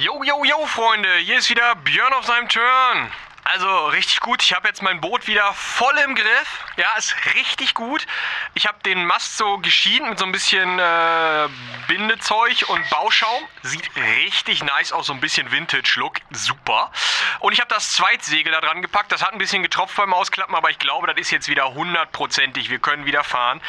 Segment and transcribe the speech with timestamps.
[0.00, 3.10] Yo, yo, yo, Freunde, hier ist wieder Björn auf seinem Turn.
[3.42, 4.40] Also richtig gut.
[4.44, 6.64] Ich habe jetzt mein Boot wieder voll im Griff.
[6.76, 8.06] Ja, ist richtig gut.
[8.54, 11.48] Ich habe den Mast so geschieden mit so ein bisschen äh,
[11.88, 13.42] Bindezeug und Bauschaum.
[13.62, 16.18] Sieht richtig nice aus, so ein bisschen Vintage-Look.
[16.30, 16.92] Super.
[17.40, 19.10] Und ich habe das Zweitsegel da dran gepackt.
[19.10, 22.70] Das hat ein bisschen getropft beim Ausklappen, aber ich glaube, das ist jetzt wieder hundertprozentig.
[22.70, 23.60] Wir können wieder fahren.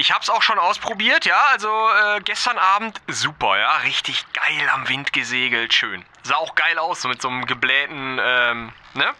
[0.00, 1.46] Ich habe es auch schon ausprobiert, ja.
[1.50, 3.78] Also äh, gestern Abend super, ja.
[3.78, 6.04] Richtig geil am Wind gesegelt, schön.
[6.22, 9.12] Sah auch geil aus, so mit so einem geblähten, ähm, ne?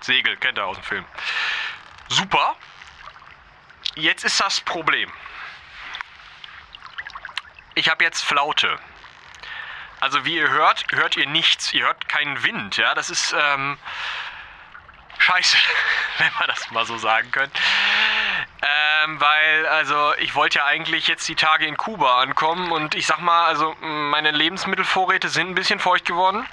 [0.00, 1.04] Segel, kennt ihr aus dem Film.
[2.08, 2.54] Super.
[3.94, 5.10] Jetzt ist das Problem.
[7.74, 8.78] Ich habe jetzt Flaute.
[10.00, 11.72] Also wie ihr hört, hört ihr nichts.
[11.72, 12.94] Ihr hört keinen Wind, ja.
[12.94, 13.78] Das ist ähm,
[15.18, 15.56] scheiße,
[16.18, 17.58] wenn man das mal so sagen könnte.
[18.62, 23.06] Ähm, weil, also, ich wollte ja eigentlich jetzt die Tage in Kuba ankommen und ich
[23.06, 26.46] sag mal, also, meine Lebensmittelvorräte sind ein bisschen feucht geworden.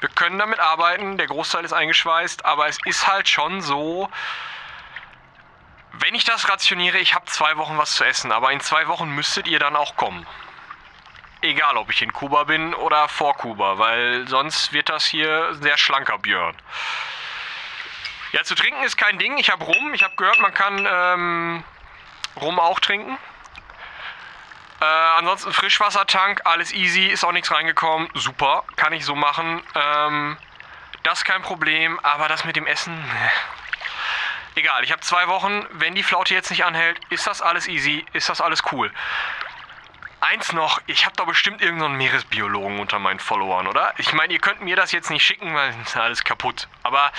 [0.00, 4.08] Wir können damit arbeiten, der Großteil ist eingeschweißt, aber es ist halt schon so,
[5.92, 9.10] wenn ich das rationiere, ich habe zwei Wochen was zu essen, aber in zwei Wochen
[9.10, 10.26] müsstet ihr dann auch kommen.
[11.42, 15.76] Egal, ob ich in Kuba bin oder vor Kuba, weil sonst wird das hier sehr
[15.76, 16.56] schlanker Björn.
[18.32, 19.38] Ja, zu trinken ist kein Ding.
[19.38, 19.94] Ich habe Rum.
[19.94, 21.64] Ich habe gehört, man kann ähm,
[22.40, 23.18] Rum auch trinken.
[24.80, 28.08] Äh, ansonsten Frischwassertank, alles easy, ist auch nichts reingekommen.
[28.14, 29.62] Super, kann ich so machen.
[29.74, 30.38] Ähm,
[31.02, 33.04] das kein Problem, aber das mit dem Essen.
[34.54, 35.66] Egal, ich habe zwei Wochen.
[35.72, 38.90] Wenn die Flaute jetzt nicht anhält, ist das alles easy, ist das alles cool.
[40.20, 43.94] Eins noch, ich habe doch bestimmt irgendeinen Meeresbiologen unter meinen Followern, oder?
[43.96, 46.68] Ich meine, ihr könnt mir das jetzt nicht schicken, weil ist alles kaputt.
[46.82, 47.10] Aber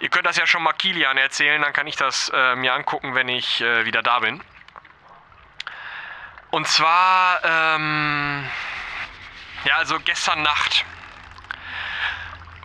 [0.00, 3.14] Ihr könnt das ja schon mal Kilian erzählen, dann kann ich das äh, mir angucken,
[3.14, 4.42] wenn ich äh, wieder da bin.
[6.50, 8.48] Und zwar, ähm,
[9.64, 10.84] ja, also gestern Nacht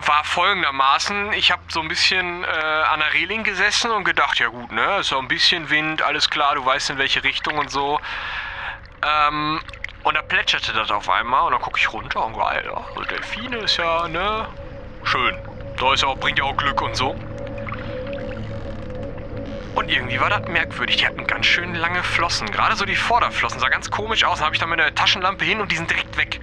[0.05, 4.47] war folgendermaßen, ich habe so ein bisschen äh, an der Reling gesessen und gedacht, ja
[4.47, 7.71] gut, ne, ist so ein bisschen Wind, alles klar, du weißt in welche Richtung und
[7.71, 7.99] so.
[9.01, 9.61] Ähm,
[10.03, 13.03] und da plätscherte das auf einmal und dann gucke ich runter und geil, ja, also
[13.03, 14.47] Delfine ist ja, ne,
[15.03, 15.37] schön.
[15.77, 17.15] Da ist ja auch, bringt ja auch Glück und so.
[19.75, 20.97] Und irgendwie war das merkwürdig.
[20.97, 22.51] Die hatten ganz schön lange Flossen.
[22.51, 23.59] Gerade so die Vorderflossen.
[23.59, 24.37] Sah ganz komisch aus.
[24.37, 26.39] Dann habe ich da mit der Taschenlampe hin und die sind direkt weg.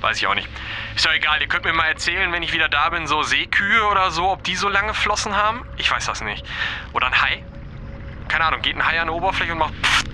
[0.00, 0.48] Weiß ich auch nicht.
[0.94, 1.40] Ist doch egal.
[1.40, 4.44] Ihr könnt mir mal erzählen, wenn ich wieder da bin, so Seekühe oder so, ob
[4.44, 5.66] die so lange Flossen haben.
[5.76, 6.44] Ich weiß das nicht.
[6.92, 7.44] Oder ein Hai.
[8.28, 8.62] Keine Ahnung.
[8.62, 9.74] Geht ein Hai an die Oberfläche und macht...
[9.74, 10.04] Pff.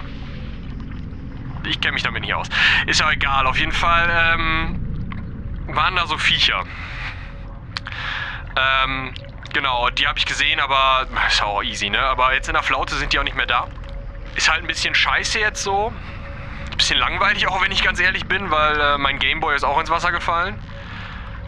[1.67, 2.49] Ich kenne mich damit nicht aus.
[2.87, 3.47] Ist ja egal.
[3.47, 4.81] Auf jeden Fall ähm,
[5.69, 6.65] waren da so Viecher.
[8.56, 9.15] Ähm,
[9.55, 12.01] genau, die habe ich gesehen, aber ist auch easy, ne?
[12.01, 13.69] Aber jetzt in der Flaute sind die auch nicht mehr da.
[14.35, 15.93] Ist halt ein bisschen scheiße jetzt so.
[16.71, 19.79] Ein bisschen langweilig auch, wenn ich ganz ehrlich bin, weil äh, mein Gameboy ist auch
[19.81, 20.61] ins Wasser gefallen.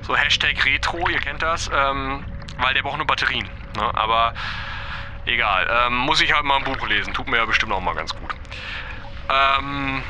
[0.03, 1.71] So Hashtag Retro, ihr kennt das.
[1.75, 2.25] Ähm,
[2.59, 3.49] weil der braucht nur Batterien.
[3.77, 3.91] Ne?
[3.95, 4.35] Aber
[5.27, 5.69] egal.
[5.71, 7.13] Ähm, muss ich halt mal ein Buch lesen.
[7.13, 8.35] Tut mir ja bestimmt auch mal ganz gut.
[9.29, 10.03] Ähm,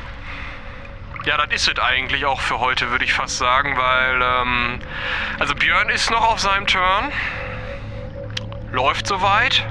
[1.25, 4.79] ja, das ist es eigentlich auch für heute, würde ich fast sagen, weil, ähm,
[5.39, 7.11] also Björn ist noch auf seinem Turn.
[8.71, 9.65] Läuft soweit.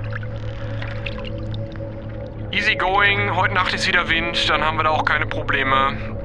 [2.51, 6.17] Easy going, heute Nacht ist wieder Wind, dann haben wir da auch keine Probleme.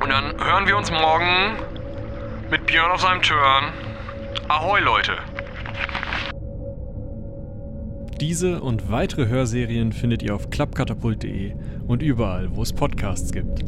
[0.00, 1.56] Und dann hören wir uns morgen
[2.50, 3.72] mit Björn auf seinem Turn.
[4.48, 5.18] Ahoi, Leute!
[8.18, 11.54] Diese und weitere Hörserien findet ihr auf klappkatapult.de
[11.86, 13.62] und überall, wo es Podcasts gibt.